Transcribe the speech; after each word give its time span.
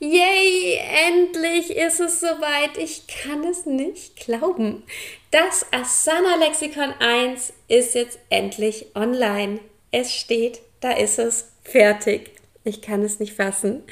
Yay, 0.00 0.78
endlich 1.08 1.76
ist 1.76 1.98
es 1.98 2.20
soweit. 2.20 2.78
Ich 2.78 3.08
kann 3.08 3.42
es 3.42 3.66
nicht 3.66 4.14
glauben. 4.14 4.84
Das 5.32 5.66
Asana 5.72 6.36
Lexikon 6.36 6.94
1 7.00 7.52
ist 7.66 7.96
jetzt 7.96 8.20
endlich 8.30 8.86
online. 8.94 9.58
Es 9.90 10.14
steht, 10.14 10.60
da 10.80 10.92
ist 10.92 11.18
es 11.18 11.50
fertig. 11.64 12.30
Ich 12.62 12.80
kann 12.80 13.02
es 13.02 13.18
nicht 13.18 13.34
fassen. 13.34 13.82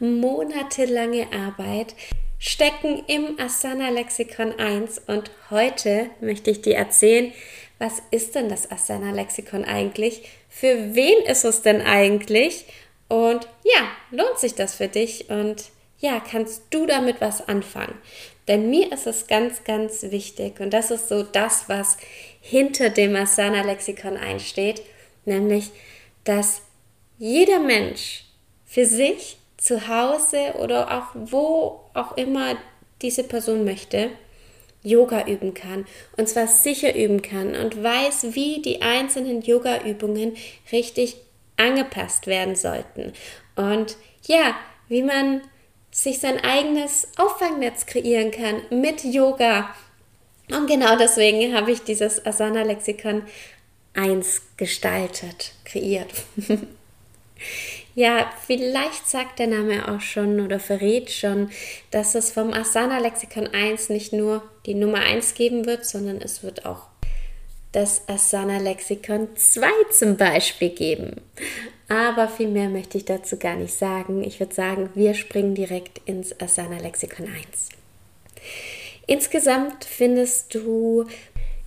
Monatelange 0.00 1.28
Arbeit 1.32 1.94
stecken 2.40 3.04
im 3.06 3.38
Asana 3.38 3.90
Lexikon 3.90 4.58
1 4.58 5.02
und 5.06 5.30
heute 5.48 6.10
möchte 6.20 6.50
ich 6.50 6.62
dir 6.62 6.74
erzählen, 6.74 7.32
was 7.78 8.02
ist 8.10 8.34
denn 8.34 8.48
das 8.48 8.68
Asana 8.68 9.12
Lexikon 9.12 9.64
eigentlich? 9.64 10.28
Für 10.48 10.94
wen 10.96 11.24
ist 11.24 11.44
es 11.44 11.62
denn 11.62 11.80
eigentlich? 11.82 12.66
Und 13.12 13.46
ja, 13.62 13.88
lohnt 14.10 14.38
sich 14.38 14.54
das 14.54 14.76
für 14.76 14.88
dich? 14.88 15.28
Und 15.28 15.64
ja, 15.98 16.18
kannst 16.18 16.62
du 16.70 16.86
damit 16.86 17.20
was 17.20 17.46
anfangen? 17.46 17.94
Denn 18.48 18.70
mir 18.70 18.90
ist 18.90 19.06
es 19.06 19.26
ganz, 19.26 19.64
ganz 19.64 20.02
wichtig 20.04 20.60
und 20.60 20.70
das 20.70 20.90
ist 20.90 21.10
so 21.10 21.22
das, 21.22 21.68
was 21.68 21.98
hinter 22.40 22.88
dem 22.88 23.14
Asana 23.14 23.64
Lexikon 23.64 24.16
einsteht, 24.16 24.80
nämlich, 25.26 25.72
dass 26.24 26.62
jeder 27.18 27.58
Mensch 27.58 28.24
für 28.64 28.86
sich 28.86 29.36
zu 29.58 29.88
Hause 29.88 30.54
oder 30.58 30.90
auch 30.96 31.14
wo 31.14 31.80
auch 31.92 32.16
immer 32.16 32.56
diese 33.02 33.24
Person 33.24 33.64
möchte, 33.64 34.08
Yoga 34.82 35.26
üben 35.26 35.52
kann 35.52 35.84
und 36.16 36.30
zwar 36.30 36.46
sicher 36.46 36.96
üben 36.96 37.20
kann 37.20 37.56
und 37.56 37.82
weiß, 37.82 38.34
wie 38.34 38.62
die 38.62 38.80
einzelnen 38.80 39.42
Yoga-Übungen 39.42 40.34
richtig 40.72 41.16
angepasst 41.56 42.26
werden 42.26 42.56
sollten. 42.56 43.12
Und 43.56 43.96
ja, 44.26 44.54
wie 44.88 45.02
man 45.02 45.42
sich 45.90 46.20
sein 46.20 46.42
eigenes 46.42 47.08
Auffangnetz 47.18 47.86
kreieren 47.86 48.30
kann 48.30 48.62
mit 48.70 49.04
Yoga. 49.04 49.74
Und 50.50 50.66
genau 50.66 50.96
deswegen 50.96 51.54
habe 51.54 51.70
ich 51.70 51.82
dieses 51.82 52.24
Asana 52.24 52.62
Lexikon 52.62 53.22
1 53.94 54.42
gestaltet, 54.56 55.52
kreiert. 55.64 56.10
ja, 57.94 58.30
vielleicht 58.46 59.06
sagt 59.06 59.38
der 59.38 59.48
Name 59.48 59.94
auch 59.94 60.00
schon 60.00 60.40
oder 60.40 60.58
verrät 60.58 61.10
schon, 61.10 61.50
dass 61.90 62.14
es 62.14 62.30
vom 62.30 62.54
Asana 62.54 62.98
Lexikon 62.98 63.48
1 63.48 63.90
nicht 63.90 64.14
nur 64.14 64.42
die 64.64 64.74
Nummer 64.74 65.00
1 65.00 65.34
geben 65.34 65.66
wird, 65.66 65.84
sondern 65.84 66.22
es 66.22 66.42
wird 66.42 66.64
auch 66.64 66.86
das 67.72 68.06
Asana 68.06 68.58
Lexikon 68.58 69.28
2 69.34 69.66
zum 69.90 70.16
Beispiel 70.16 70.70
geben. 70.70 71.16
Aber 71.88 72.28
viel 72.28 72.48
mehr 72.48 72.68
möchte 72.68 72.98
ich 72.98 73.04
dazu 73.04 73.36
gar 73.38 73.56
nicht 73.56 73.74
sagen. 73.74 74.22
Ich 74.22 74.40
würde 74.40 74.54
sagen, 74.54 74.90
wir 74.94 75.14
springen 75.14 75.54
direkt 75.54 76.00
ins 76.06 76.38
Asana 76.40 76.78
Lexikon 76.78 77.26
1. 77.26 77.70
Insgesamt 79.06 79.84
findest 79.84 80.54
du 80.54 81.06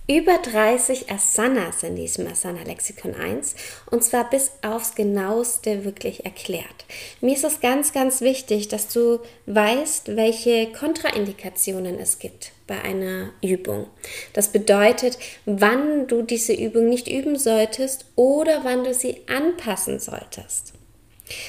über 0.08 0.38
30 0.38 1.10
Asanas 1.10 1.82
in 1.82 1.96
diesem 1.96 2.28
Asana 2.28 2.62
Lexikon 2.62 3.14
1 3.14 3.56
und 3.90 4.04
zwar 4.04 4.30
bis 4.30 4.52
aufs 4.62 4.94
genaueste 4.94 5.84
wirklich 5.84 6.24
erklärt. 6.24 6.84
Mir 7.20 7.34
ist 7.34 7.44
es 7.44 7.60
ganz, 7.60 7.92
ganz 7.92 8.20
wichtig, 8.20 8.68
dass 8.68 8.88
du 8.88 9.18
weißt, 9.46 10.14
welche 10.16 10.70
Kontraindikationen 10.72 11.98
es 11.98 12.20
gibt 12.20 12.52
bei 12.68 12.80
einer 12.80 13.30
Übung. 13.42 13.88
Das 14.32 14.52
bedeutet, 14.52 15.18
wann 15.44 16.06
du 16.06 16.22
diese 16.22 16.52
Übung 16.52 16.88
nicht 16.88 17.08
üben 17.08 17.36
solltest 17.36 18.04
oder 18.14 18.62
wann 18.62 18.84
du 18.84 18.94
sie 18.94 19.22
anpassen 19.26 19.98
solltest. 19.98 20.72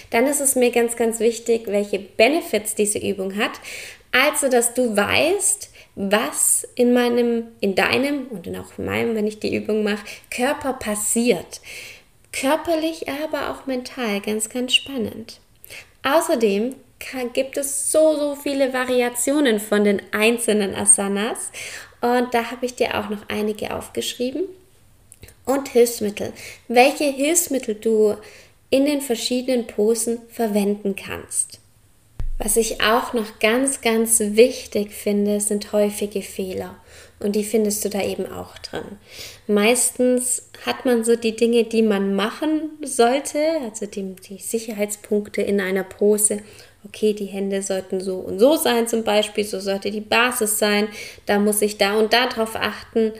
Dann 0.09 0.25
ist 0.25 0.41
es 0.41 0.56
mir 0.56 0.72
ganz, 0.72 0.96
ganz 0.96 1.19
wichtig, 1.19 1.67
welche 1.67 2.00
Benefits 2.00 2.73
diese 2.73 2.97
Übung 2.97 3.35
hat. 3.35 3.51
Also, 4.12 4.50
dass 4.50 4.73
du 4.73 4.97
weißt, 4.97 5.69
was 6.00 6.68
in 6.75 6.94
meinem, 6.94 7.47
in 7.59 7.74
deinem 7.74 8.28
und 8.28 8.47
auch 8.56 8.78
in 8.78 8.85
meinem, 8.85 9.16
wenn 9.16 9.25
ich 9.25 9.40
die 9.40 9.56
Übung 9.56 9.84
mache, 9.84 10.06
Körper 10.30 10.74
passiert. 10.74 11.59
Körperlich, 12.31 13.09
aber 13.09 13.50
auch 13.50 13.66
mental, 13.66 14.22
ganz, 14.22 14.47
ganz 14.47 14.75
spannend. 14.75 15.40
Außerdem 16.03 16.75
gibt 17.34 17.58
es 17.58 17.91
so, 17.91 18.16
so 18.16 18.35
viele 18.35 18.74
Variationen 18.74 19.59
von 19.59 19.84
den 19.84 20.02
einzelnen 20.12 20.75
Asanas 20.75 21.52
und 22.02 22.31
da 22.31 22.52
habe 22.52 22.68
ich 22.68 22.75
dir 22.75 23.00
auch 23.00 23.09
noch 23.09 23.28
einige 23.28 23.75
aufgeschrieben. 23.75 24.44
Und 25.46 25.69
Hilfsmittel. 25.69 26.34
Welche 26.68 27.06
Hilfsmittel 27.06 27.75
du 27.75 28.18
in 28.69 28.85
den 28.85 29.02
verschiedenen 29.02 29.66
Posen 29.66 30.19
verwenden 30.29 30.96
kannst. 30.96 31.59
Was 32.37 32.55
ich 32.55 32.81
auch 32.81 33.13
noch 33.13 33.39
ganz, 33.39 33.81
ganz 33.81 34.19
wichtig 34.19 34.91
finde, 34.91 35.39
sind 35.39 35.71
häufige 35.71 36.21
Fehler. 36.21 36.75
Und 37.19 37.35
die 37.35 37.43
findest 37.43 37.83
du 37.83 37.89
da 37.89 38.03
eben 38.03 38.31
auch 38.31 38.59
drin. 38.59 38.99
Meistens 39.47 40.49
hat 40.65 40.85
man 40.85 41.03
so 41.03 41.15
die 41.15 41.35
Dinge, 41.35 41.63
die 41.63 41.81
man 41.81 42.13
machen 42.13 42.69
sollte, 42.83 43.39
also 43.63 43.87
die, 43.87 44.15
die 44.15 44.37
Sicherheitspunkte 44.37 45.41
in 45.41 45.59
einer 45.59 45.83
Pose. 45.83 46.41
Okay, 46.85 47.13
die 47.13 47.25
Hände 47.25 47.63
sollten 47.63 48.01
so 48.01 48.17
und 48.17 48.37
so 48.37 48.55
sein 48.55 48.87
zum 48.87 49.03
Beispiel, 49.03 49.43
so 49.43 49.59
sollte 49.59 49.89
die 49.89 49.99
Basis 49.99 50.59
sein, 50.59 50.87
da 51.25 51.39
muss 51.39 51.63
ich 51.63 51.77
da 51.79 51.97
und 51.97 52.13
da 52.13 52.27
drauf 52.27 52.55
achten. 52.55 53.13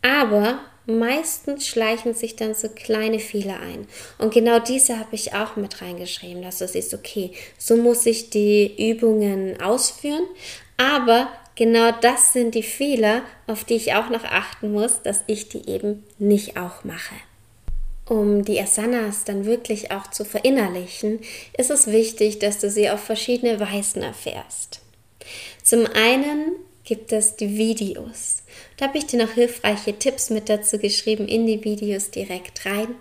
Aber 0.00 0.60
meistens 0.86 1.66
schleichen 1.66 2.14
sich 2.14 2.36
dann 2.36 2.54
so 2.54 2.68
kleine 2.68 3.18
Fehler 3.18 3.60
ein. 3.60 3.86
Und 4.18 4.32
genau 4.34 4.58
diese 4.58 4.98
habe 4.98 5.14
ich 5.14 5.34
auch 5.34 5.56
mit 5.56 5.80
reingeschrieben, 5.80 6.42
dass 6.42 6.60
es 6.60 6.74
ist 6.74 6.94
okay. 6.94 7.32
So 7.58 7.76
muss 7.76 8.06
ich 8.06 8.30
die 8.30 8.90
Übungen 8.90 9.60
ausführen, 9.60 10.26
aber 10.76 11.28
genau 11.54 11.90
das 12.00 12.32
sind 12.32 12.54
die 12.54 12.62
Fehler, 12.62 13.22
auf 13.46 13.64
die 13.64 13.74
ich 13.74 13.94
auch 13.94 14.10
noch 14.10 14.24
achten 14.24 14.72
muss, 14.72 15.02
dass 15.02 15.22
ich 15.26 15.48
die 15.48 15.68
eben 15.68 16.04
nicht 16.18 16.56
auch 16.56 16.84
mache. 16.84 17.14
Um 18.06 18.44
die 18.44 18.60
Asanas 18.60 19.24
dann 19.24 19.46
wirklich 19.46 19.90
auch 19.90 20.08
zu 20.08 20.26
verinnerlichen, 20.26 21.20
ist 21.56 21.70
es 21.70 21.86
wichtig, 21.86 22.38
dass 22.38 22.58
du 22.58 22.68
sie 22.68 22.90
auf 22.90 23.00
verschiedene 23.00 23.58
Weisen 23.60 24.02
erfährst. 24.02 24.80
Zum 25.62 25.86
einen 25.86 26.52
gibt 26.84 27.12
es 27.12 27.36
die 27.36 27.56
Videos. 27.56 28.42
Da 28.76 28.86
habe 28.86 28.98
ich 28.98 29.06
dir 29.06 29.24
noch 29.24 29.32
hilfreiche 29.32 29.98
Tipps 29.98 30.30
mit 30.30 30.48
dazu 30.48 30.78
geschrieben 30.78 31.26
in 31.26 31.46
die 31.46 31.64
Videos 31.64 32.10
direkt 32.10 32.66
rein. 32.66 32.94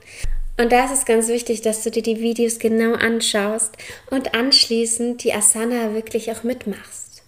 Und 0.58 0.72
da 0.72 0.86
ist 0.86 0.94
es 0.94 1.06
ganz 1.06 1.28
wichtig, 1.28 1.62
dass 1.62 1.84
du 1.84 1.92
dir 1.92 2.04
die 2.04 2.22
Videos 2.22 2.60
genau 2.60 2.94
anschaust 2.94 3.76
und 4.12 4.36
anschließend 4.36 5.24
die 5.24 5.34
Asana 5.34 5.94
wirklich 5.94 6.32
auch 6.32 6.44
mitmachst. 6.44 7.24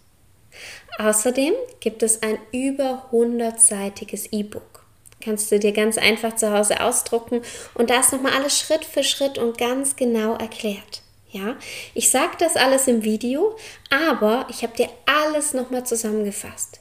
Außerdem 0.98 1.54
gibt 1.80 2.04
es 2.04 2.22
ein 2.22 2.38
über 2.52 3.10
100-seitiges 3.12 4.32
E-Book. 4.32 4.86
Kannst 5.20 5.52
du 5.52 5.60
dir 5.60 5.72
ganz 5.72 5.98
einfach 5.98 6.36
zu 6.36 6.52
Hause 6.52 6.82
ausdrucken 6.82 7.42
und 7.74 7.90
da 7.90 8.00
ist 8.00 8.14
nochmal 8.14 8.34
alles 8.34 8.60
Schritt 8.60 8.86
für 8.86 9.04
Schritt 9.04 9.38
und 9.38 9.58
ganz 9.58 9.96
genau 9.96 10.36
erklärt. 10.36 11.02
Ja, 11.36 11.58
ich 11.94 12.10
sage 12.10 12.38
das 12.40 12.56
alles 12.56 12.88
im 12.88 13.04
Video, 13.04 13.58
aber 13.90 14.48
ich 14.50 14.64
habe 14.64 14.74
dir 14.74 14.88
alles 15.06 15.54
nochmal 15.54 15.86
zusammengefasst. 15.86 16.80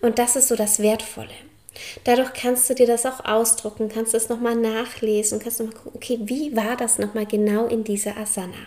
Und 0.00 0.18
das 0.18 0.34
ist 0.34 0.48
so 0.48 0.56
das 0.56 0.82
Wertvolle. 0.82 1.30
Dadurch 2.02 2.32
kannst 2.32 2.68
du 2.68 2.74
dir 2.74 2.88
das 2.88 3.06
auch 3.06 3.24
ausdrucken, 3.24 3.88
kannst 3.88 4.12
es 4.12 4.28
nochmal 4.28 4.56
nachlesen 4.56 5.38
kannst 5.38 5.60
nochmal 5.60 5.76
gucken, 5.76 5.92
okay, 5.94 6.18
wie 6.24 6.56
war 6.56 6.76
das 6.76 6.98
nochmal 6.98 7.26
genau 7.26 7.66
in 7.66 7.84
dieser 7.84 8.16
Asana? 8.16 8.66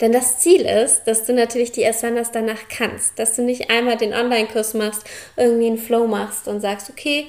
Denn 0.00 0.12
das 0.12 0.38
Ziel 0.38 0.62
ist, 0.62 1.04
dass 1.04 1.26
du 1.26 1.34
natürlich 1.34 1.72
die 1.72 1.86
Asanas 1.86 2.32
danach 2.32 2.68
kannst, 2.70 3.18
dass 3.18 3.36
du 3.36 3.42
nicht 3.42 3.68
einmal 3.68 3.98
den 3.98 4.14
Online-Kurs 4.14 4.72
machst, 4.72 5.02
irgendwie 5.36 5.66
einen 5.66 5.78
Flow 5.78 6.06
machst 6.06 6.48
und 6.48 6.62
sagst, 6.62 6.88
okay, 6.88 7.26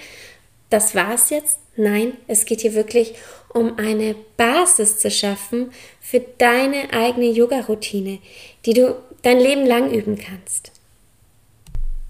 das 0.70 0.96
war's 0.96 1.30
jetzt. 1.30 1.60
Nein, 1.76 2.14
es 2.28 2.46
geht 2.46 2.62
hier 2.62 2.74
wirklich 2.74 3.16
um 3.58 3.80
eine 3.80 4.16
Basis 4.38 5.00
zu 5.00 5.10
schaffen 5.10 5.72
für 6.00 6.20
deine 6.20 6.94
eigene 6.94 7.26
Yoga-Routine, 7.26 8.20
die 8.66 8.74
du 8.74 8.96
dein 9.24 9.40
Leben 9.40 9.66
lang 9.66 9.92
üben 9.92 10.18
kannst. 10.18 10.72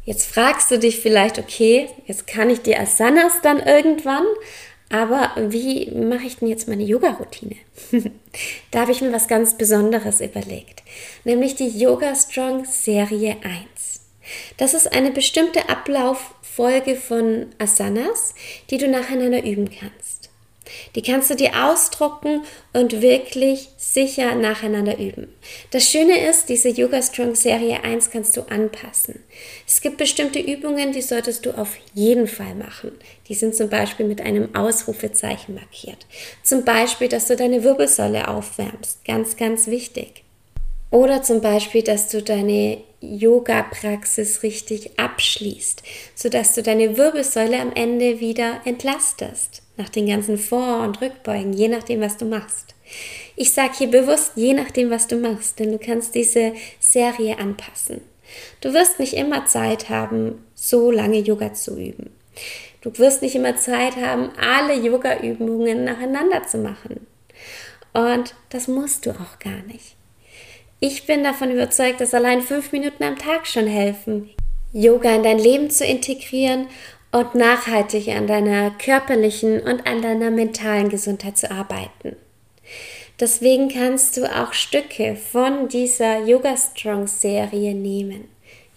Jetzt 0.04 0.26
fragst 0.26 0.70
du 0.72 0.78
dich 0.78 1.00
vielleicht, 1.00 1.40
okay, 1.40 1.90
jetzt 2.06 2.28
kann 2.28 2.50
ich 2.50 2.62
die 2.62 2.78
Asanas 2.78 3.42
dann 3.42 3.60
irgendwann, 3.60 4.26
aber 4.90 5.32
wie 5.38 5.92
mache 5.92 6.28
ich 6.28 6.38
denn 6.38 6.48
jetzt 6.48 6.68
meine 6.68 6.84
Yoga-Routine? 6.84 7.56
da 8.72 8.82
habe 8.82 8.92
ich 8.92 9.02
mir 9.02 9.12
was 9.12 9.28
ganz 9.28 9.58
Besonderes 9.58 10.22
überlegt, 10.22 10.84
nämlich 11.24 11.56
die 11.56 11.68
Yoga 11.68 12.14
Strong 12.16 12.66
Serie 12.66 13.38
1. 13.44 14.02
Das 14.58 14.74
ist 14.74 14.92
eine 14.92 15.12
bestimmte 15.12 15.70
Ablauffolge 15.70 16.96
von 16.96 17.48
Asanas, 17.58 18.34
die 18.70 18.78
du 18.78 18.90
nacheinander 18.90 19.44
üben 19.44 19.70
kannst. 19.70 20.17
Die 20.98 21.04
kannst 21.04 21.30
du 21.30 21.36
dir 21.36 21.52
ausdrucken 21.64 22.42
und 22.74 23.04
wirklich 23.04 23.70
sicher 23.78 24.34
nacheinander 24.34 24.98
üben. 24.98 25.32
Das 25.70 25.88
Schöne 25.88 26.28
ist, 26.28 26.50
diese 26.50 26.70
Yoga 26.70 27.04
Strong 27.04 27.36
Serie 27.36 27.84
1 27.84 28.10
kannst 28.10 28.36
du 28.36 28.42
anpassen. 28.50 29.24
Es 29.68 29.80
gibt 29.82 29.98
bestimmte 29.98 30.40
Übungen, 30.40 30.94
die 30.94 31.04
solltest 31.04 31.46
du 31.46 31.52
auf 31.52 31.78
jeden 31.94 32.26
Fall 32.26 32.56
machen. 32.56 32.94
Die 33.28 33.36
sind 33.36 33.54
zum 33.54 33.70
Beispiel 33.70 34.08
mit 34.08 34.22
einem 34.22 34.56
Ausrufezeichen 34.56 35.54
markiert. 35.54 36.08
Zum 36.42 36.66
Beispiel, 36.66 37.10
dass 37.10 37.28
du 37.28 37.36
deine 37.36 37.64
Wirbelsäule 37.64 38.28
aufwärmst. 38.28 39.06
Ganz, 39.06 39.38
ganz 39.38 39.68
wichtig. 39.68 40.24
Oder 40.90 41.22
zum 41.22 41.42
Beispiel, 41.42 41.84
dass 41.84 42.10
du 42.10 42.24
deine 42.24 42.80
Yoga-Praxis 43.02 44.42
richtig 44.42 44.98
abschließt, 44.98 45.84
sodass 46.16 46.56
du 46.56 46.64
deine 46.64 46.98
Wirbelsäule 46.98 47.60
am 47.60 47.72
Ende 47.76 48.20
wieder 48.20 48.62
entlastest 48.66 49.62
nach 49.78 49.90
den 49.90 50.08
ganzen 50.08 50.38
Vor- 50.38 50.84
und 50.84 51.02
Rückbeugen, 51.02 51.54
je 51.54 51.68
nachdem, 51.68 52.02
was 52.02 52.18
du 52.18 52.26
machst. 52.26 52.76
Ich 53.36 53.54
sage 53.54 53.74
hier 53.78 53.92
bewusst, 53.92 54.34
je 54.36 54.54
nachdem, 54.54 54.90
was 54.90 55.08
du 55.08 55.18
machst, 55.18 55.60
denn 55.60 55.72
du 55.72 55.78
kannst 55.78 56.16
diese 56.16 56.54
Serie 56.80 57.38
anpassen. 57.38 58.02
Du 58.62 58.74
wirst 58.74 59.00
nicht 59.00 59.14
immer 59.14 59.46
Zeit 59.46 59.90
haben, 59.90 60.44
so 60.56 60.92
lange 60.92 61.20
Yoga 61.20 61.54
zu 61.54 61.78
üben. 61.78 62.10
Du 62.82 62.98
wirst 62.98 63.22
nicht 63.22 63.36
immer 63.36 63.58
Zeit 63.58 63.96
haben, 63.96 64.30
alle 64.40 64.76
Yoga-Übungen 64.76 65.84
nacheinander 65.84 66.44
zu 66.44 66.58
machen. 66.58 67.08
Und 67.94 68.36
das 68.50 68.68
musst 68.68 69.06
du 69.06 69.12
auch 69.12 69.40
gar 69.40 69.64
nicht. 69.68 69.96
Ich 70.80 71.06
bin 71.08 71.24
davon 71.24 71.52
überzeugt, 71.52 72.02
dass 72.02 72.14
allein 72.14 72.42
fünf 72.42 72.72
Minuten 72.72 73.04
am 73.04 73.18
Tag 73.18 73.48
schon 73.48 73.66
helfen, 73.66 74.30
Yoga 74.74 75.16
in 75.16 75.24
dein 75.24 75.40
Leben 75.40 75.72
zu 75.72 75.86
integrieren 75.86 76.68
und 77.18 77.34
nachhaltig 77.34 78.10
an 78.10 78.28
deiner 78.28 78.70
körperlichen 78.72 79.60
und 79.60 79.88
an 79.88 80.02
deiner 80.04 80.30
mentalen 80.30 80.90
Gesundheit 80.90 81.38
zu 81.38 81.50
arbeiten. 81.50 82.16
Deswegen 83.20 83.70
kannst 83.70 84.18
du 84.18 84.26
auch 84.26 84.54
Stücke 84.54 85.16
von 85.16 85.68
dieser 85.68 86.20
Yoga 86.20 86.56
Strong 86.56 87.08
Serie 87.08 87.74
nehmen. 87.74 88.26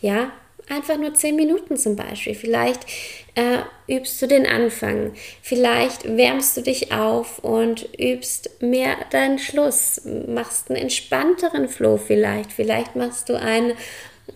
Ja, 0.01 0.33
einfach 0.71 0.97
nur 0.97 1.13
zehn 1.13 1.37
Minuten 1.37 1.77
zum 1.77 1.97
Beispiel. 1.97 2.35
Vielleicht 2.35 2.87
äh, 3.35 3.59
übst 3.95 4.23
du 4.23 4.27
den 4.27 4.47
Anfang. 4.47 5.13
Vielleicht 5.43 6.17
wärmst 6.17 6.57
du 6.57 6.63
dich 6.63 6.93
auf 6.93 7.41
und 7.41 7.91
übst 7.99 8.63
mehr 8.63 8.97
deinen 9.11 9.39
Schluss. 9.39 10.01
Machst 10.27 10.71
einen 10.71 10.81
entspannteren 10.81 11.69
Flow 11.69 11.99
vielleicht. 11.99 12.53
Vielleicht 12.53 12.97
machst 12.97 13.29
du 13.29 13.39
einen, 13.39 13.75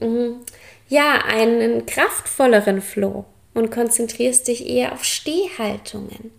mm, 0.00 0.42
ja, 0.88 1.24
einen 1.26 1.86
kraftvolleren 1.86 2.82
Flow 2.82 3.24
und 3.54 3.70
konzentrierst 3.70 4.48
dich 4.48 4.68
eher 4.68 4.92
auf 4.92 5.04
Stehhaltungen 5.04 6.32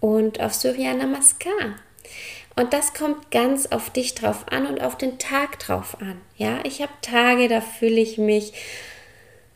und 0.00 0.40
auf 0.40 0.52
Surya 0.54 0.94
Namaskar. 0.94 1.76
Und 2.54 2.72
das 2.74 2.92
kommt 2.92 3.30
ganz 3.30 3.66
auf 3.66 3.90
dich 3.90 4.14
drauf 4.14 4.44
an 4.50 4.66
und 4.66 4.82
auf 4.82 4.98
den 4.98 5.18
Tag 5.18 5.58
drauf 5.58 5.96
an. 6.00 6.20
Ja, 6.36 6.58
ich 6.64 6.82
habe 6.82 6.92
Tage, 7.00 7.48
da 7.48 7.60
fühle 7.60 8.00
ich 8.00 8.18
mich 8.18 8.52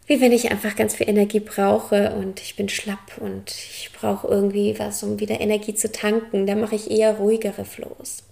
wie 0.06 0.20
wenn 0.20 0.30
ich 0.30 0.50
einfach 0.50 0.76
ganz 0.76 0.94
viel 0.94 1.08
Energie 1.08 1.40
brauche 1.40 2.14
und 2.14 2.40
ich 2.40 2.54
bin 2.54 2.68
schlapp 2.68 3.18
und 3.18 3.50
ich 3.50 3.90
brauche 3.92 4.28
irgendwie 4.28 4.78
was, 4.78 5.02
um 5.02 5.18
wieder 5.18 5.40
Energie 5.40 5.74
zu 5.74 5.90
tanken. 5.90 6.46
Da 6.46 6.54
mache 6.54 6.76
ich 6.76 6.90
eher 6.90 7.14
ruhigere 7.14 7.64
Flows. 7.64 8.22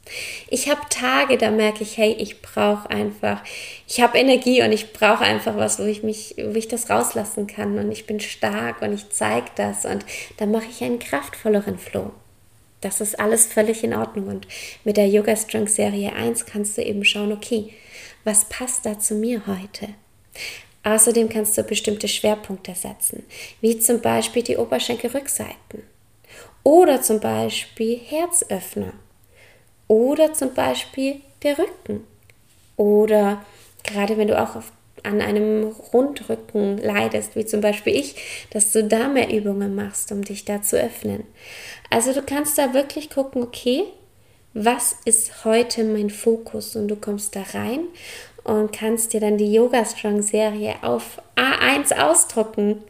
Ich 0.49 0.71
habe 0.71 0.81
Tage, 0.89 1.37
da 1.37 1.51
merke 1.51 1.83
ich, 1.83 1.97
hey, 1.97 2.13
ich 2.13 2.43
brauche 2.43 2.89
einfach, 2.91 3.43
ich 3.89 4.01
habe 4.01 4.19
Energie 4.19 4.63
und 4.63 4.71
ich 4.71 4.93
brauche 4.93 5.25
einfach 5.25 5.57
was, 5.57 5.81
wo 5.81 5.85
ich 5.85 6.05
mich, 6.05 6.37
wo 6.39 6.55
ich 6.55 6.69
das 6.69 6.91
rauslassen 6.91 7.49
kann 7.49 7.79
und 7.79 7.91
ich 7.91 8.07
bin 8.07 8.21
stark 8.21 8.81
und 8.83 8.93
ich 8.93 9.11
zeige 9.11 9.51
das 9.57 9.85
und 9.85 10.05
da 10.37 10.47
mache 10.47 10.67
ich 10.71 10.83
einen 10.85 11.01
kraftvolleren 11.01 11.79
Flow. 11.79 12.13
Das 12.83 13.01
ist 13.01 13.19
alles 13.19 13.47
völlig 13.47 13.83
in 13.83 13.95
Ordnung 13.95 14.29
und 14.29 14.47
mit 14.85 14.97
der 14.97 15.09
Yoga 15.09 15.35
Strong 15.35 15.67
Serie 15.67 16.13
1 16.13 16.47
kannst 16.47 16.79
du 16.79 16.83
eben 16.83 17.05
schauen, 17.05 17.33
okay, 17.33 17.73
was 18.23 18.49
passt 18.49 18.87
da 18.87 18.99
zu 18.99 19.15
mir 19.15 19.47
heute? 19.47 19.89
Außerdem 20.85 21.31
kannst 21.31 21.57
du 21.57 21.63
bestimmte 21.63 22.09
Schwerpunkte 22.09 22.75
setzen, 22.75 23.25
wie 23.63 23.79
zum 23.79 24.01
Beispiel 24.01 24.43
die 24.43 24.59
Oberschenkelrückseiten 24.59 25.83
oder 26.63 27.01
zum 27.01 27.21
Beispiel 27.21 27.99
Herzöffner 27.99 28.93
oder 29.89 30.33
zum 30.35 30.53
Beispiel 30.55 31.21
der 31.43 31.59
Rücken 31.59 32.05
oder 32.77 33.45
gerade 33.83 34.19
wenn 34.19 34.29
du 34.29 34.41
auch 34.41 34.57
auf, 34.57 34.73
an 35.03 35.21
einem 35.21 35.65
Rundrücken 35.65 36.79
leidest, 36.79 37.37
wie 37.37 37.45
zum 37.45 37.61
Beispiel 37.61 37.95
ich, 37.95 38.47
dass 38.51 38.73
du 38.73 38.85
da 38.85 39.09
mehr 39.09 39.31
Übungen 39.31 39.75
machst, 39.75 40.13
um 40.13 40.23
dich 40.23 40.45
da 40.45 40.63
zu 40.63 40.81
öffnen. 40.81 41.25
Also 41.91 42.13
du 42.13 42.23
kannst 42.23 42.57
da 42.59 42.73
wirklich 42.73 43.11
gucken, 43.11 43.43
okay, 43.43 43.85
was 44.55 44.97
ist 45.05 45.45
heute 45.45 45.85
mein 45.85 46.11
Fokus? 46.11 46.77
Und 46.77 46.89
du 46.89 46.97
kommst 46.97 47.37
da 47.37 47.43
rein 47.53 47.81
und 48.45 48.73
kannst 48.73 49.13
dir 49.13 49.21
dann 49.21 49.39
die 49.39 49.53
Yoga 49.53 49.85
Strong 49.85 50.23
Serie 50.23 50.75
auf 50.83 51.21
A1 51.37 51.99
ausdrucken 51.99 52.85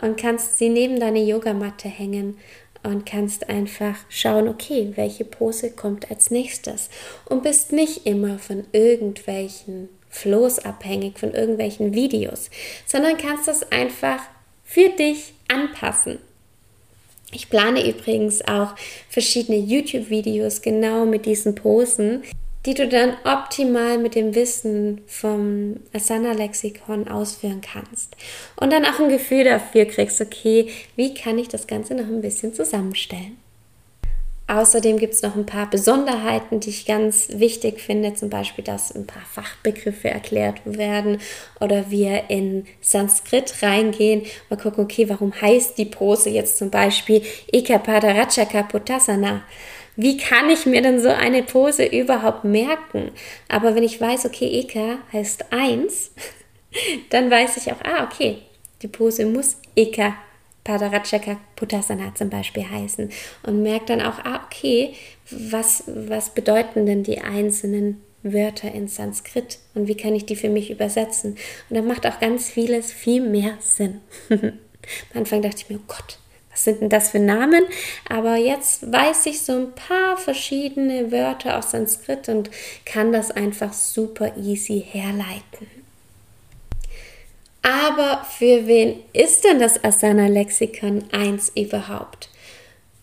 und 0.00 0.16
kannst 0.16 0.58
sie 0.58 0.68
neben 0.68 1.00
deine 1.00 1.22
Yogamatte 1.24 1.88
hängen 1.88 2.36
und 2.82 3.06
kannst 3.06 3.48
einfach 3.48 3.96
schauen, 4.08 4.48
okay, 4.48 4.92
welche 4.94 5.24
Pose 5.24 5.70
kommt 5.70 6.10
als 6.10 6.30
nächstes 6.30 6.90
und 7.24 7.42
bist 7.42 7.72
nicht 7.72 8.06
immer 8.06 8.38
von 8.38 8.64
irgendwelchen 8.72 9.88
Flows 10.10 10.58
abhängig, 10.58 11.18
von 11.18 11.32
irgendwelchen 11.34 11.94
Videos, 11.94 12.50
sondern 12.86 13.16
kannst 13.16 13.48
das 13.48 13.70
einfach 13.72 14.20
für 14.64 14.88
dich 14.90 15.32
anpassen. 15.48 16.18
Ich 17.32 17.50
plane 17.50 17.86
übrigens 17.86 18.46
auch 18.46 18.74
verschiedene 19.10 19.58
YouTube-Videos 19.58 20.62
genau 20.62 21.04
mit 21.04 21.26
diesen 21.26 21.54
Posen 21.54 22.22
die 22.68 22.74
du 22.74 22.86
dann 22.86 23.16
optimal 23.24 23.96
mit 23.96 24.14
dem 24.14 24.34
Wissen 24.34 25.00
vom 25.06 25.76
Asana-Lexikon 25.94 27.08
ausführen 27.08 27.62
kannst. 27.62 28.14
Und 28.56 28.74
dann 28.74 28.84
auch 28.84 29.00
ein 29.00 29.08
Gefühl 29.08 29.44
dafür 29.44 29.86
kriegst, 29.86 30.20
okay, 30.20 30.68
wie 30.94 31.14
kann 31.14 31.38
ich 31.38 31.48
das 31.48 31.66
Ganze 31.66 31.94
noch 31.94 32.04
ein 32.04 32.20
bisschen 32.20 32.52
zusammenstellen. 32.52 33.38
Außerdem 34.48 34.98
gibt 34.98 35.14
es 35.14 35.22
noch 35.22 35.34
ein 35.34 35.46
paar 35.46 35.70
Besonderheiten, 35.70 36.60
die 36.60 36.68
ich 36.68 36.84
ganz 36.84 37.28
wichtig 37.32 37.80
finde, 37.80 38.12
zum 38.12 38.28
Beispiel, 38.28 38.64
dass 38.64 38.94
ein 38.94 39.06
paar 39.06 39.24
Fachbegriffe 39.32 40.10
erklärt 40.10 40.60
werden 40.66 41.22
oder 41.60 41.90
wir 41.90 42.28
in 42.28 42.66
Sanskrit 42.82 43.62
reingehen, 43.62 44.24
mal 44.50 44.58
gucken, 44.58 44.84
okay, 44.84 45.08
warum 45.08 45.32
heißt 45.40 45.78
die 45.78 45.86
Pose 45.86 46.28
jetzt 46.28 46.58
zum 46.58 46.68
Beispiel 46.68 47.22
Ekapadarachaka 47.50 48.64
Putasana? 48.64 49.42
Wie 50.00 50.16
kann 50.16 50.48
ich 50.48 50.64
mir 50.64 50.80
denn 50.80 51.00
so 51.00 51.08
eine 51.08 51.42
Pose 51.42 51.84
überhaupt 51.84 52.44
merken? 52.44 53.10
Aber 53.48 53.74
wenn 53.74 53.82
ich 53.82 54.00
weiß, 54.00 54.26
okay, 54.26 54.60
Eka 54.60 54.98
heißt 55.12 55.46
eins, 55.52 56.12
dann 57.10 57.28
weiß 57.28 57.56
ich 57.56 57.72
auch, 57.72 57.80
ah, 57.82 58.04
okay, 58.04 58.38
die 58.80 58.86
Pose 58.86 59.26
muss 59.26 59.56
Eka 59.74 60.14
Padarachaka 60.62 61.38
Puttasana 61.56 62.14
zum 62.14 62.30
Beispiel 62.30 62.70
heißen 62.70 63.10
und 63.42 63.62
merke 63.64 63.86
dann 63.86 64.00
auch, 64.00 64.20
ah, 64.20 64.42
okay, 64.46 64.94
was, 65.32 65.82
was 65.88 66.30
bedeuten 66.30 66.86
denn 66.86 67.02
die 67.02 67.20
einzelnen 67.20 68.00
Wörter 68.22 68.70
in 68.70 68.86
Sanskrit 68.86 69.58
und 69.74 69.88
wie 69.88 69.96
kann 69.96 70.14
ich 70.14 70.26
die 70.26 70.36
für 70.36 70.48
mich 70.48 70.70
übersetzen? 70.70 71.32
Und 71.70 71.76
dann 71.76 71.88
macht 71.88 72.06
auch 72.06 72.20
ganz 72.20 72.48
vieles 72.48 72.92
viel 72.92 73.20
mehr 73.20 73.54
Sinn. 73.58 74.00
Am 74.28 74.52
Anfang 75.14 75.42
dachte 75.42 75.56
ich 75.56 75.70
mir, 75.70 75.78
oh 75.78 75.88
Gott, 75.88 76.18
sind 76.64 76.80
denn 76.80 76.88
das 76.88 77.10
für 77.10 77.18
Namen? 77.18 77.64
Aber 78.08 78.36
jetzt 78.36 78.90
weiß 78.90 79.26
ich 79.26 79.42
so 79.42 79.52
ein 79.52 79.72
paar 79.72 80.16
verschiedene 80.16 81.10
Wörter 81.12 81.58
aus 81.58 81.70
Sanskrit 81.70 82.28
und 82.28 82.50
kann 82.84 83.12
das 83.12 83.30
einfach 83.30 83.72
super 83.72 84.36
easy 84.36 84.84
herleiten. 84.90 85.68
Aber 87.62 88.24
für 88.24 88.66
wen 88.66 89.00
ist 89.12 89.44
denn 89.44 89.58
das 89.58 89.82
Asana 89.84 90.26
Lexikon 90.26 91.04
1 91.12 91.52
überhaupt? 91.54 92.30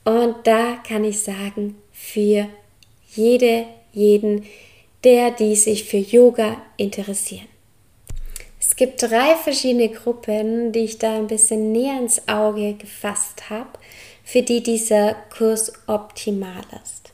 Und 0.04 0.36
da 0.44 0.78
kann 0.88 1.04
ich 1.04 1.22
sagen, 1.22 1.76
für 1.92 2.48
jede, 3.12 3.66
jeden, 3.92 4.46
der, 5.04 5.32
die 5.32 5.56
sich 5.56 5.84
für 5.84 5.98
Yoga 5.98 6.62
interessieren. 6.78 7.48
Es 8.68 8.76
gibt 8.76 9.02
drei 9.02 9.36
verschiedene 9.36 9.90
Gruppen, 9.90 10.72
die 10.72 10.80
ich 10.80 10.98
da 10.98 11.16
ein 11.16 11.28
bisschen 11.28 11.72
näher 11.72 12.00
ins 12.00 12.28
Auge 12.28 12.74
gefasst 12.74 13.50
habe, 13.50 13.70
für 14.24 14.42
die 14.42 14.64
dieser 14.64 15.16
Kurs 15.38 15.72
optimal 15.86 16.64
ist. 16.84 17.14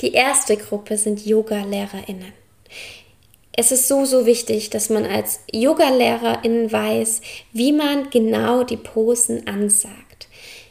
Die 0.00 0.12
erste 0.12 0.56
Gruppe 0.56 0.96
sind 0.96 1.26
Yoga-LehrerInnen. 1.26 2.32
Es 3.52 3.72
ist 3.72 3.88
so, 3.88 4.04
so 4.04 4.24
wichtig, 4.24 4.70
dass 4.70 4.88
man 4.88 5.04
als 5.04 5.40
Yoga-Lehrerin 5.52 6.70
weiß, 6.70 7.22
wie 7.52 7.72
man 7.72 8.08
genau 8.10 8.62
die 8.62 8.76
Posen 8.76 9.48
ansagt. 9.48 10.28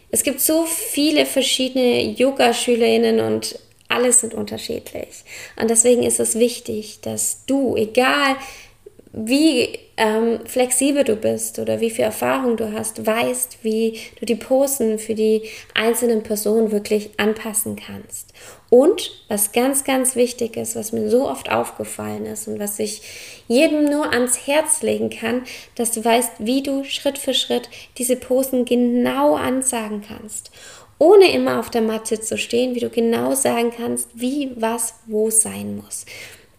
Es 0.10 0.24
gibt 0.24 0.40
so 0.40 0.64
viele 0.64 1.26
verschiedene 1.26 2.02
Yogaschülerinnen 2.02 3.20
und 3.20 3.60
alles 3.90 4.22
sind 4.22 4.34
unterschiedlich. 4.34 5.24
Und 5.60 5.70
deswegen 5.70 6.04
ist 6.04 6.22
es 6.22 6.40
wichtig, 6.40 7.00
dass 7.02 7.46
du, 7.46 7.76
egal 7.76 8.38
wie 9.26 9.80
ähm, 9.98 10.40
flexibel 10.46 11.04
du 11.04 11.16
bist 11.16 11.58
oder 11.58 11.82
wie 11.82 11.90
viel 11.90 12.06
Erfahrung 12.06 12.56
du 12.56 12.72
hast, 12.72 13.06
weißt, 13.06 13.60
wie 13.64 14.00
du 14.20 14.26
die 14.26 14.36
Posen 14.36 15.00
für 15.00 15.16
die 15.16 15.42
einzelnen 15.74 16.22
Personen 16.22 16.72
wirklich 16.72 17.10
anpassen 17.18 17.76
kannst. 17.76 18.34
Und 18.70 19.24
was 19.28 19.54
ganz, 19.54 19.84
ganz 19.84 20.16
wichtig 20.16 20.56
ist, 20.56 20.76
was 20.76 20.92
mir 20.92 21.10
so 21.10 21.28
oft 21.28 21.52
aufgefallen 21.52 22.26
ist 22.26 22.48
und 22.48 22.60
was 22.60 22.78
ich 22.80 23.02
jedem 23.48 23.86
nur 23.86 24.14
ans 24.14 24.46
Herz 24.46 24.82
legen 24.84 25.10
kann, 25.10 25.44
dass 25.76 25.92
du 25.92 26.06
weißt, 26.06 26.34
wie 26.40 26.62
du 26.62 26.84
Schritt 26.84 27.18
für 27.18 27.34
Schritt 27.34 27.70
diese 27.98 28.18
Posen 28.18 28.66
genau 28.66 29.36
ansagen 29.36 30.04
kannst. 30.08 30.52
Ohne 31.00 31.32
immer 31.32 31.60
auf 31.60 31.70
der 31.70 31.82
Matte 31.82 32.20
zu 32.20 32.38
stehen, 32.38 32.76
wie 32.76 32.80
du 32.80 32.90
genau 32.90 33.36
sagen 33.36 33.72
kannst, 33.76 34.10
wie 34.14 34.52
was 34.56 34.96
wo 35.06 35.30
sein 35.30 35.78
muss. 35.78 36.06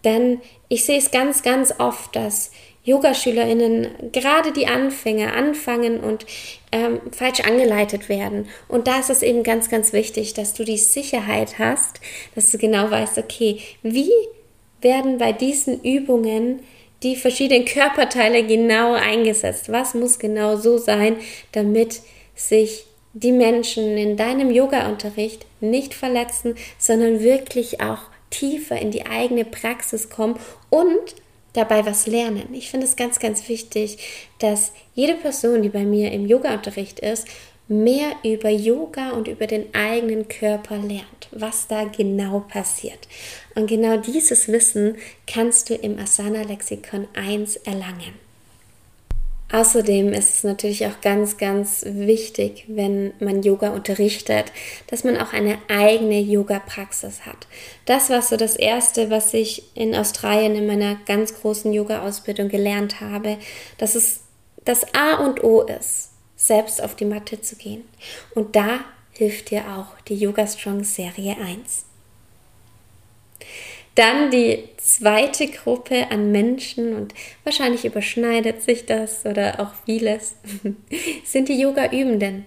Denn 0.03 0.41
ich 0.67 0.85
sehe 0.85 0.97
es 0.97 1.11
ganz, 1.11 1.43
ganz 1.43 1.73
oft, 1.77 2.15
dass 2.15 2.51
Yogaschülerinnen, 2.83 4.11
gerade 4.11 4.51
die 4.51 4.67
Anfänger, 4.67 5.33
anfangen 5.33 5.99
und 5.99 6.25
ähm, 6.71 6.99
falsch 7.11 7.41
angeleitet 7.41 8.09
werden. 8.09 8.47
Und 8.67 8.87
da 8.87 8.99
ist 8.99 9.09
es 9.09 9.21
eben 9.21 9.43
ganz, 9.43 9.69
ganz 9.69 9.93
wichtig, 9.93 10.33
dass 10.33 10.53
du 10.53 10.63
die 10.63 10.77
Sicherheit 10.77 11.59
hast, 11.59 11.99
dass 12.35 12.49
du 12.51 12.57
genau 12.57 12.89
weißt, 12.89 13.17
okay, 13.17 13.59
wie 13.83 14.11
werden 14.81 15.17
bei 15.17 15.33
diesen 15.33 15.81
Übungen 15.83 16.61
die 17.03 17.15
verschiedenen 17.15 17.65
Körperteile 17.65 18.45
genau 18.45 18.93
eingesetzt? 18.93 19.71
Was 19.71 19.93
muss 19.93 20.19
genau 20.19 20.55
so 20.55 20.77
sein, 20.77 21.17
damit 21.51 22.01
sich 22.35 22.85
die 23.13 23.31
Menschen 23.31 23.97
in 23.97 24.17
deinem 24.17 24.51
Yoga-Unterricht 24.51 25.45
nicht 25.59 25.93
verletzen, 25.93 26.55
sondern 26.77 27.21
wirklich 27.21 27.81
auch 27.81 27.99
tiefer 28.29 28.79
in 28.79 28.91
die 28.91 29.05
eigene 29.05 29.45
Praxis 29.45 30.09
kommen 30.09 30.39
und 30.69 31.15
dabei 31.53 31.85
was 31.85 32.07
lernen. 32.07 32.53
Ich 32.53 32.69
finde 32.69 32.85
es 32.85 32.95
ganz, 32.95 33.19
ganz 33.19 33.47
wichtig, 33.49 33.97
dass 34.39 34.71
jede 34.93 35.15
Person, 35.15 35.61
die 35.61 35.69
bei 35.69 35.83
mir 35.83 36.11
im 36.11 36.27
Yoga-Unterricht 36.27 36.99
ist, 36.99 37.27
mehr 37.67 38.13
über 38.23 38.49
Yoga 38.49 39.11
und 39.11 39.27
über 39.27 39.45
den 39.45 39.73
eigenen 39.75 40.27
Körper 40.27 40.77
lernt, 40.77 41.29
was 41.31 41.67
da 41.67 41.83
genau 41.83 42.39
passiert. 42.39 43.07
Und 43.55 43.67
genau 43.67 43.97
dieses 43.97 44.47
Wissen 44.47 44.97
kannst 45.27 45.69
du 45.69 45.75
im 45.75 45.99
Asana 45.99 46.41
Lexikon 46.41 47.07
1 47.13 47.57
erlangen. 47.57 48.28
Außerdem 49.51 50.13
ist 50.13 50.35
es 50.35 50.43
natürlich 50.43 50.85
auch 50.85 51.01
ganz, 51.01 51.37
ganz 51.37 51.83
wichtig, 51.83 52.65
wenn 52.67 53.13
man 53.19 53.41
Yoga 53.41 53.69
unterrichtet, 53.69 54.51
dass 54.87 55.03
man 55.03 55.17
auch 55.17 55.33
eine 55.33 55.57
eigene 55.67 56.19
Yoga-Praxis 56.19 57.25
hat. 57.25 57.47
Das 57.85 58.11
war 58.11 58.21
so 58.21 58.37
das 58.37 58.55
Erste, 58.55 59.09
was 59.09 59.33
ich 59.33 59.75
in 59.75 59.95
Australien 59.95 60.55
in 60.55 60.67
meiner 60.67 60.95
ganz 61.07 61.33
großen 61.33 61.73
Yoga-Ausbildung 61.73 62.49
gelernt 62.49 63.01
habe, 63.01 63.37
dass 63.79 63.95
es 63.95 64.21
das 64.65 64.93
A 64.93 65.15
und 65.15 65.43
O 65.43 65.61
ist, 65.61 66.11
selbst 66.35 66.83
auf 66.83 66.95
die 66.95 67.05
Matte 67.05 67.41
zu 67.41 67.55
gehen. 67.55 67.83
Und 68.35 68.55
da 68.55 68.81
hilft 69.13 69.49
dir 69.49 69.63
auch 69.67 69.99
die 70.07 70.15
Yoga 70.15 70.45
Strong 70.45 70.83
Serie 70.83 71.35
1. 71.37 71.85
Dann 73.99 74.31
die 74.31 74.63
zweite 74.77 75.47
Gruppe 75.47 76.09
an 76.09 76.31
Menschen, 76.31 76.95
und 76.95 77.13
wahrscheinlich 77.43 77.83
überschneidet 77.83 78.61
sich 78.61 78.85
das 78.85 79.25
oder 79.25 79.59
auch 79.59 79.73
vieles, 79.85 80.37
sind 81.25 81.49
die 81.49 81.59
Yoga-Übenden. 81.59 82.45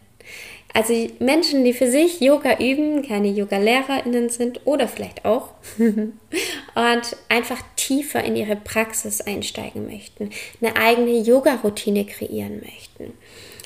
Also 0.73 0.95
Menschen, 1.19 1.63
die 1.63 1.75
für 1.75 1.91
sich 1.91 2.23
Yoga 2.23 2.59
üben, 2.59 3.07
keine 3.07 3.29
Yoga-LehrerInnen 3.29 4.31
sind 4.31 4.63
oder 4.65 4.89
vielleicht 4.89 5.27
auch 5.27 5.51
und 5.77 7.17
einfach 7.29 7.63
tiefer 7.77 8.25
in 8.25 8.35
ihre 8.35 8.57
Praxis 8.57 9.21
einsteigen 9.21 9.85
möchten, 9.85 10.31
eine 10.63 10.75
eigene 10.77 11.19
Yoga-Routine 11.19 12.07
kreieren 12.07 12.63
möchten 12.63 13.13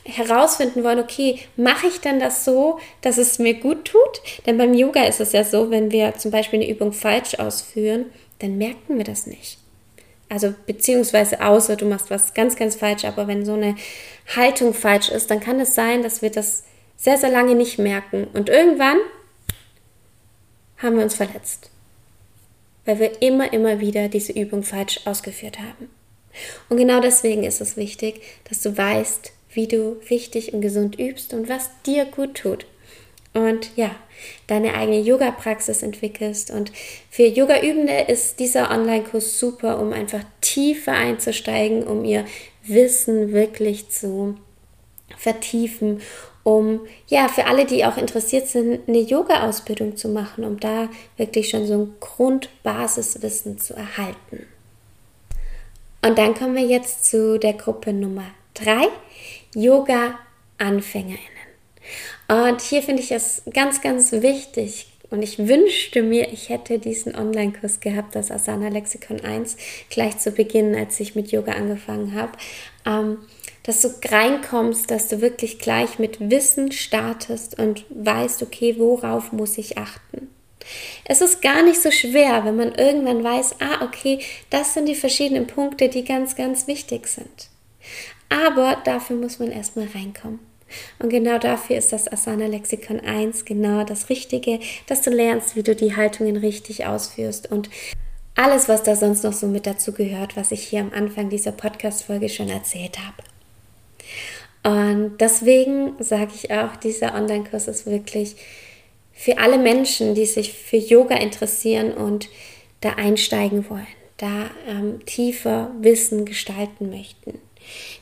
herausfinden 0.06 0.84
wollen, 0.84 1.00
okay, 1.00 1.40
mache 1.56 1.88
ich 1.88 2.00
dann 2.00 2.20
das 2.20 2.44
so, 2.44 2.78
dass 3.00 3.18
es 3.18 3.38
mir 3.38 3.54
gut 3.54 3.86
tut? 3.86 4.22
Denn 4.46 4.56
beim 4.56 4.74
Yoga 4.74 5.04
ist 5.04 5.20
es 5.20 5.32
ja 5.32 5.44
so, 5.44 5.70
wenn 5.70 5.90
wir 5.90 6.14
zum 6.14 6.30
Beispiel 6.30 6.60
eine 6.60 6.70
Übung 6.70 6.92
falsch 6.92 7.34
ausführen, 7.34 8.06
dann 8.38 8.56
merken 8.56 8.96
wir 8.96 9.04
das 9.04 9.26
nicht. 9.26 9.58
Also 10.28 10.54
beziehungsweise 10.66 11.40
außer 11.40 11.76
du 11.76 11.86
machst 11.86 12.10
was 12.10 12.34
ganz, 12.34 12.56
ganz 12.56 12.76
falsch, 12.76 13.04
aber 13.04 13.28
wenn 13.28 13.44
so 13.44 13.54
eine 13.54 13.76
Haltung 14.34 14.74
falsch 14.74 15.08
ist, 15.08 15.30
dann 15.30 15.40
kann 15.40 15.60
es 15.60 15.74
sein, 15.74 16.02
dass 16.02 16.22
wir 16.22 16.30
das 16.30 16.64
sehr, 16.96 17.18
sehr 17.18 17.30
lange 17.30 17.54
nicht 17.54 17.78
merken. 17.78 18.26
Und 18.32 18.48
irgendwann 18.48 18.98
haben 20.78 20.96
wir 20.96 21.04
uns 21.04 21.14
verletzt. 21.14 21.70
Weil 22.84 22.98
wir 22.98 23.22
immer, 23.22 23.52
immer 23.52 23.80
wieder 23.80 24.08
diese 24.08 24.32
Übung 24.32 24.62
falsch 24.62 25.00
ausgeführt 25.04 25.58
haben. 25.58 25.90
Und 26.68 26.76
genau 26.76 27.00
deswegen 27.00 27.44
ist 27.44 27.60
es 27.60 27.76
wichtig, 27.76 28.20
dass 28.48 28.60
du 28.60 28.76
weißt, 28.76 29.32
wie 29.56 29.66
du 29.66 29.96
richtig 30.10 30.52
und 30.54 30.60
gesund 30.60 30.98
übst 30.98 31.34
und 31.34 31.48
was 31.48 31.70
dir 31.84 32.04
gut 32.04 32.34
tut. 32.34 32.66
Und 33.34 33.70
ja, 33.76 33.90
deine 34.46 34.74
eigene 34.74 35.00
Yoga-Praxis 35.00 35.82
entwickelst. 35.82 36.50
Und 36.50 36.72
für 37.10 37.26
Yoga-Übende 37.26 38.06
ist 38.08 38.40
dieser 38.40 38.70
Online-Kurs 38.70 39.38
super, 39.38 39.78
um 39.80 39.92
einfach 39.92 40.22
tiefer 40.40 40.92
einzusteigen, 40.92 41.82
um 41.82 42.04
ihr 42.04 42.24
Wissen 42.64 43.32
wirklich 43.32 43.90
zu 43.90 44.36
vertiefen, 45.18 46.00
um 46.44 46.80
ja 47.08 47.28
für 47.28 47.46
alle, 47.46 47.66
die 47.66 47.84
auch 47.84 47.96
interessiert 47.96 48.46
sind, 48.48 48.88
eine 48.88 49.00
Yoga-Ausbildung 49.00 49.96
zu 49.96 50.08
machen, 50.08 50.44
um 50.44 50.58
da 50.60 50.88
wirklich 51.16 51.48
schon 51.48 51.66
so 51.66 51.74
ein 51.74 51.94
Grundbasiswissen 52.00 53.58
zu 53.58 53.74
erhalten. 53.74 54.46
Und 56.02 56.18
dann 56.18 56.34
kommen 56.34 56.54
wir 56.54 56.64
jetzt 56.64 57.04
zu 57.10 57.38
der 57.38 57.54
Gruppe 57.54 57.92
Nummer 57.92 58.26
drei. 58.54 58.86
Yoga-AnfängerInnen. 59.56 61.18
Und 62.28 62.60
hier 62.60 62.82
finde 62.82 63.02
ich 63.02 63.10
es 63.10 63.42
ganz, 63.52 63.80
ganz 63.80 64.12
wichtig, 64.12 64.86
und 65.10 65.22
ich 65.22 65.38
wünschte 65.38 66.02
mir, 66.02 66.32
ich 66.32 66.48
hätte 66.48 66.78
diesen 66.78 67.14
Online-Kurs 67.14 67.80
gehabt, 67.80 68.14
das 68.14 68.30
Asana 68.30 68.68
Lexikon 68.68 69.20
1, 69.20 69.56
gleich 69.88 70.18
zu 70.18 70.32
Beginn, 70.32 70.74
als 70.74 70.98
ich 70.98 71.14
mit 71.14 71.30
Yoga 71.30 71.52
angefangen 71.52 72.14
habe, 72.14 72.32
ähm, 72.84 73.18
dass 73.62 73.82
du 73.82 73.88
reinkommst, 74.04 74.90
dass 74.90 75.08
du 75.08 75.20
wirklich 75.20 75.58
gleich 75.58 75.98
mit 75.98 76.30
Wissen 76.30 76.72
startest 76.72 77.58
und 77.58 77.84
weißt, 77.90 78.42
okay, 78.42 78.76
worauf 78.78 79.32
muss 79.32 79.58
ich 79.58 79.78
achten. 79.78 80.28
Es 81.04 81.20
ist 81.20 81.42
gar 81.42 81.62
nicht 81.62 81.80
so 81.80 81.92
schwer, 81.92 82.44
wenn 82.44 82.56
man 82.56 82.74
irgendwann 82.74 83.22
weiß, 83.22 83.56
ah, 83.60 83.84
okay, 83.84 84.18
das 84.50 84.74
sind 84.74 84.86
die 84.86 84.96
verschiedenen 84.96 85.46
Punkte, 85.46 85.88
die 85.88 86.04
ganz, 86.04 86.34
ganz 86.34 86.66
wichtig 86.66 87.06
sind. 87.06 87.48
Aber 88.28 88.78
dafür 88.84 89.16
muss 89.16 89.38
man 89.38 89.50
erstmal 89.50 89.86
reinkommen. 89.88 90.40
Und 90.98 91.10
genau 91.10 91.38
dafür 91.38 91.76
ist 91.76 91.92
das 91.92 92.10
Asana 92.10 92.46
Lexikon 92.46 93.00
1 93.00 93.44
genau 93.44 93.84
das 93.84 94.08
Richtige, 94.08 94.58
dass 94.86 95.02
du 95.02 95.10
lernst, 95.10 95.54
wie 95.54 95.62
du 95.62 95.76
die 95.76 95.94
Haltungen 95.94 96.36
richtig 96.36 96.86
ausführst 96.86 97.50
und 97.52 97.70
alles, 98.34 98.68
was 98.68 98.82
da 98.82 98.96
sonst 98.96 99.24
noch 99.24 99.32
so 99.32 99.46
mit 99.46 99.66
dazu 99.66 99.92
gehört, 99.92 100.36
was 100.36 100.52
ich 100.52 100.62
hier 100.62 100.80
am 100.80 100.92
Anfang 100.92 101.30
dieser 101.30 101.52
Podcast-Folge 101.52 102.28
schon 102.28 102.50
erzählt 102.50 102.98
habe. 102.98 103.22
Und 104.62 105.18
deswegen 105.20 105.92
sage 106.00 106.32
ich 106.34 106.50
auch, 106.50 106.76
dieser 106.76 107.14
Online-Kurs 107.14 107.68
ist 107.68 107.86
wirklich 107.86 108.36
für 109.12 109.38
alle 109.38 109.58
Menschen, 109.58 110.14
die 110.14 110.26
sich 110.26 110.52
für 110.52 110.76
Yoga 110.76 111.16
interessieren 111.16 111.92
und 111.92 112.28
da 112.82 112.90
einsteigen 112.90 113.70
wollen, 113.70 113.86
da 114.18 114.50
ähm, 114.68 115.04
tiefer 115.06 115.70
Wissen 115.80 116.26
gestalten 116.26 116.90
möchten. 116.90 117.40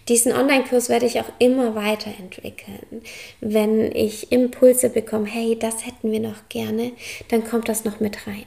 Diesen 0.09 0.33
Online-Kurs 0.33 0.88
werde 0.88 1.06
ich 1.06 1.21
auch 1.21 1.30
immer 1.38 1.75
weiterentwickeln. 1.75 3.02
Wenn 3.40 3.94
ich 3.94 4.33
Impulse 4.33 4.90
bekomme, 4.90 5.26
hey, 5.26 5.59
das 5.59 5.87
hätten 5.87 6.12
wir 6.12 6.21
noch 6.21 6.49
gerne, 6.49 6.92
dann 7.28 7.44
kommt 7.44 7.68
das 7.68 7.85
noch 7.85 8.00
mit 8.00 8.26
rein. 8.26 8.47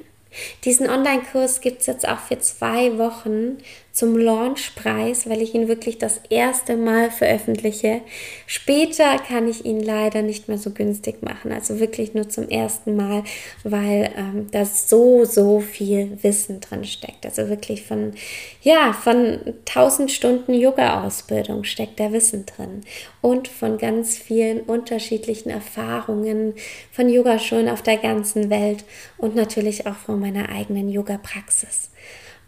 Diesen 0.66 0.90
Online-Kurs 0.90 1.62
gibt 1.62 1.82
es 1.82 1.88
jetzt 1.88 2.08
auch 2.08 2.20
für 2.20 2.40
zwei 2.40 2.98
Wochen 2.98 3.58
zum 3.98 4.16
Launchpreis, 4.16 5.28
weil 5.28 5.42
ich 5.42 5.56
ihn 5.56 5.68
wirklich 5.68 5.98
das 5.98 6.22
erste 6.30 6.78
Mal 6.78 7.10
veröffentliche. 7.10 8.02
Später 8.46 9.18
kann 9.18 9.48
ich 9.50 9.66
ihn 9.66 9.82
leider 9.82 10.22
nicht 10.22 10.48
mehr 10.48 10.60
so 10.60 10.70
günstig 10.70 11.24
machen, 11.24 11.52
also 11.52 11.80
wirklich 11.80 12.14
nur 12.14 12.30
zum 12.30 12.48
ersten 12.48 12.96
Mal, 12.96 13.24
weil 13.64 14.12
ähm, 14.16 14.50
da 14.52 14.66
so, 14.66 15.26
so 15.26 15.62
viel 15.62 16.16
Wissen 16.22 16.62
drin 16.62 16.86
steckt. 16.86 17.26
Also 17.26 17.50
wirklich 17.50 17.86
von, 17.86 18.14
ja, 18.62 18.94
von 18.94 19.56
1000 19.68 20.12
Stunden 20.12 20.54
Yoga-Ausbildung 20.54 21.64
steckt 21.64 22.00
da 22.00 22.12
Wissen 22.12 22.46
drin 22.46 22.82
und 23.22 23.48
von 23.48 23.80
ganz 23.80 24.16
vielen 24.16 24.60
unterschiedlichen 24.60 25.50
Erfahrungen 25.50 26.54
von 26.92 27.10
Yogaschulen 27.10 27.68
auf 27.68 27.82
der 27.82 27.98
ganzen 27.98 28.52
Welt 28.52 28.86
und 29.18 29.34
natürlich 29.34 29.88
auch 29.88 29.96
von 29.96 30.20
meiner 30.20 30.50
eigenen 30.50 30.88
Yoga-Praxis. 30.88 31.90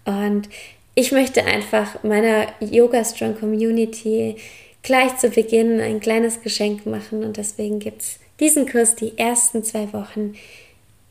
Und 0.06 0.48
ich 0.96 1.12
möchte 1.12 1.46
einfach 1.46 2.04
meiner 2.04 2.48
Yoga 2.60 3.04
Strong 3.04 3.40
Community 3.40 4.36
gleich 4.82 5.18
zu 5.18 5.30
Beginn 5.30 5.80
ein 5.80 6.00
kleines 6.00 6.42
Geschenk 6.42 6.86
machen 6.86 7.24
und 7.24 7.38
deswegen 7.38 7.80
gibt 7.80 8.02
es 8.02 8.20
diesen 8.40 8.68
Kurs 8.68 8.96
die 8.96 9.18
ersten 9.18 9.64
zwei 9.64 9.92
Wochen 9.94 10.34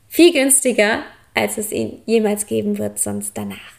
viel 0.09 0.33
günstiger, 0.33 1.03
als 1.35 1.59
es 1.59 1.73
ihn 1.73 2.01
jemals 2.07 2.47
geben 2.47 2.79
wird 2.79 2.99
sonst 2.99 3.37
danach. 3.37 3.79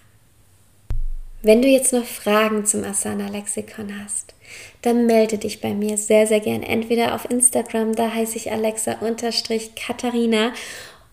Wenn 1.41 1.61
du 1.61 1.69
jetzt 1.69 1.93
noch 1.93 2.03
Fragen 2.03 2.65
zum 2.65 2.83
Asana 2.83 3.29
Lexikon 3.29 4.03
hast, 4.03 4.33
dann 4.81 5.05
melde 5.05 5.37
dich 5.37 5.61
bei 5.61 5.73
mir 5.73 5.95
sehr, 5.97 6.27
sehr 6.27 6.41
gern. 6.41 6.63
Entweder 6.63 7.15
auf 7.15 7.29
Instagram, 7.29 7.95
da 7.95 8.13
heiße 8.13 8.35
ich 8.35 8.51
Alexa-Katharina 8.51 10.51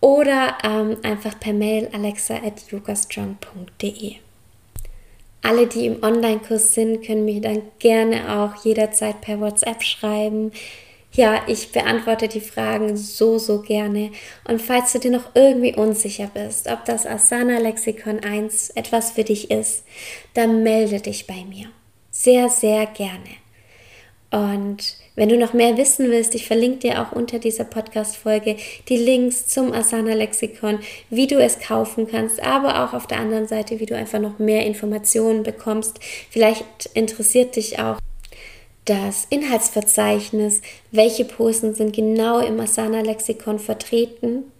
oder 0.01 0.57
ähm, 0.63 0.97
einfach 1.03 1.39
per 1.39 1.53
Mail 1.53 1.87
alexa.yogastrong.de. 1.93 4.15
Alle, 5.41 5.67
die 5.67 5.85
im 5.85 6.03
Online-Kurs 6.03 6.73
sind, 6.73 7.05
können 7.05 7.25
mich 7.25 7.41
dann 7.41 7.61
gerne 7.79 8.39
auch 8.39 8.65
jederzeit 8.65 9.21
per 9.21 9.39
WhatsApp 9.39 9.83
schreiben. 9.83 10.51
Ja, 11.13 11.41
ich 11.47 11.71
beantworte 11.71 12.27
die 12.27 12.41
Fragen 12.41 12.97
so, 12.97 13.39
so 13.39 13.61
gerne. 13.61 14.11
Und 14.47 14.61
falls 14.61 14.93
du 14.93 14.99
dir 14.99 15.11
noch 15.11 15.35
irgendwie 15.35 15.75
unsicher 15.75 16.29
bist, 16.33 16.67
ob 16.69 16.85
das 16.85 17.05
Asana 17.05 17.59
Lexikon 17.59 18.19
1 18.19 18.71
etwas 18.71 19.11
für 19.11 19.23
dich 19.23 19.49
ist, 19.49 19.83
dann 20.33 20.63
melde 20.63 20.99
dich 20.99 21.25
bei 21.25 21.45
mir. 21.45 21.67
Sehr, 22.11 22.49
sehr 22.49 22.85
gerne. 22.87 23.29
Und 24.29 24.97
wenn 25.15 25.29
du 25.29 25.37
noch 25.37 25.53
mehr 25.53 25.77
wissen 25.77 26.11
willst, 26.11 26.35
ich 26.35 26.47
verlinke 26.47 26.79
dir 26.79 27.01
auch 27.01 27.13
unter 27.13 27.39
dieser 27.39 27.63
Podcast-Folge 27.63 28.57
die 28.89 28.97
Links 28.97 29.47
zum 29.47 29.71
Asana 29.71 30.13
Lexikon, 30.13 30.79
wie 31.09 31.27
du 31.27 31.41
es 31.41 31.59
kaufen 31.59 32.07
kannst, 32.07 32.41
aber 32.43 32.83
auch 32.83 32.93
auf 32.93 33.07
der 33.07 33.19
anderen 33.19 33.47
Seite, 33.47 33.79
wie 33.79 33.85
du 33.85 33.95
einfach 33.95 34.19
noch 34.19 34.37
mehr 34.37 34.65
Informationen 34.65 35.43
bekommst. 35.43 35.99
Vielleicht 36.29 36.65
interessiert 36.93 37.55
dich 37.55 37.79
auch 37.79 37.99
das 38.83 39.27
Inhaltsverzeichnis, 39.29 40.61
welche 40.91 41.25
Posen 41.25 41.73
sind 41.73 41.95
genau 41.95 42.39
im 42.39 42.59
Asana 42.59 43.01
Lexikon 43.01 43.59
vertreten. 43.59 44.51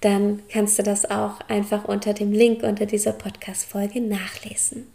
Dann 0.00 0.42
kannst 0.50 0.78
du 0.78 0.82
das 0.82 1.10
auch 1.10 1.40
einfach 1.48 1.84
unter 1.84 2.12
dem 2.12 2.32
Link 2.32 2.62
unter 2.62 2.86
dieser 2.86 3.12
Podcast-Folge 3.12 4.00
nachlesen. 4.00 4.86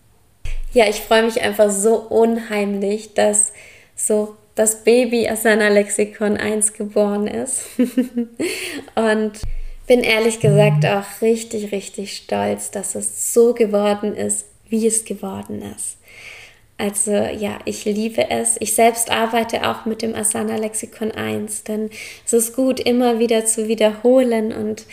Ja, 0.74 0.88
ich 0.88 0.98
freue 0.98 1.24
mich 1.24 1.42
einfach 1.42 1.70
so 1.70 1.96
unheimlich, 1.96 3.14
dass 3.14 3.54
so 3.98 4.38
das 4.56 4.84
Baby 4.84 5.30
seiner 5.36 5.70
Lexikon 5.70 6.38
1 6.38 6.74
geboren 6.74 7.27
ist. 7.27 7.66
und 8.96 9.32
bin 9.88 10.01
ehrlich 10.01 10.39
gesagt 10.39 10.86
auch 10.86 11.22
richtig, 11.22 11.72
richtig 11.72 12.16
stolz, 12.16 12.72
dass 12.72 12.96
es 12.96 13.34
so 13.34 13.54
geworden 13.54 14.16
ist, 14.16 14.46
wie 14.70 14.88
es 14.88 15.06
geworden 15.06 15.62
ist. 15.62 15.98
Also 16.77 17.12
ja, 17.12 17.58
ich 17.66 17.86
liebe 17.86 18.30
es. 18.30 18.58
Ich 18.60 18.75
selbst 18.75 19.10
arbeite 19.10 19.68
auch 19.68 19.86
mit 19.86 20.01
dem 20.01 20.13
Asana 20.13 20.58
Lexikon 20.58 21.12
1, 21.12 21.63
denn 21.63 21.89
es 22.25 22.34
ist 22.34 22.56
gut, 22.56 22.80
immer 22.80 23.20
wieder 23.20 23.46
zu 23.46 23.68
wiederholen 23.68 24.54
und 24.54 24.86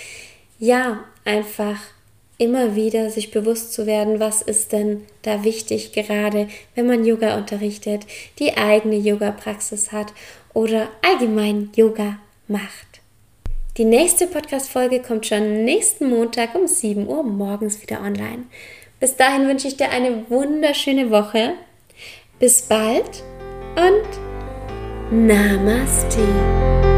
ja, 0.59 1.05
einfach 1.25 1.79
immer 2.39 2.75
wieder 2.75 3.11
sich 3.11 3.31
bewusst 3.31 3.73
zu 3.73 3.87
werden, 3.87 4.21
was 4.21 4.43
ist 4.43 4.73
denn 4.73 5.05
da 5.23 5.45
wichtig, 5.45 5.93
gerade 5.93 6.49
wenn 6.75 6.87
man 6.87 7.05
Yoga 7.05 7.37
unterrichtet, 7.37 8.07
die 8.39 8.57
eigene 8.57 8.97
Yoga-Praxis 8.97 9.93
hat 9.93 10.13
oder 10.53 10.89
allgemein 11.03 11.71
Yoga 11.77 12.19
macht. 12.49 13.01
Die 13.77 13.85
nächste 13.85 14.27
Podcast-Folge 14.27 15.01
kommt 15.01 15.27
schon 15.27 15.65
nächsten 15.65 16.09
Montag 16.09 16.55
um 16.55 16.69
7 16.69 17.09
Uhr 17.09 17.25
morgens 17.25 17.83
wieder 17.83 18.01
online. 18.01 18.45
Bis 19.01 19.17
dahin 19.17 19.49
wünsche 19.49 19.69
ich 19.69 19.77
dir 19.77 19.91
eine 19.91 20.31
wunderschöne 20.31 21.11
Woche. 21.11 21.55
Bis 22.39 22.63
bald 22.63 23.23
und 23.77 25.27
Namaste. 25.27 26.94